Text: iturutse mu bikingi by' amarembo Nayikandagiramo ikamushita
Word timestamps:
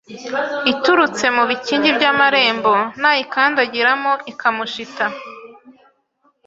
iturutse 0.71 1.25
mu 1.35 1.43
bikingi 1.49 1.89
by' 1.97 2.09
amarembo 2.11 2.73
Nayikandagiramo 3.01 4.11
ikamushita 4.31 5.05